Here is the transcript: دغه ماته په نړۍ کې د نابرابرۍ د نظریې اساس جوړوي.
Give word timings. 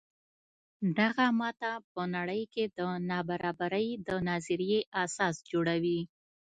دغه 0.99 1.25
ماته 1.39 1.71
په 1.91 2.01
نړۍ 2.15 2.43
کې 2.53 2.63
د 2.77 2.79
نابرابرۍ 3.09 3.87
د 4.07 4.09
نظریې 4.29 4.79
اساس 5.03 5.35
جوړوي. 5.51 6.01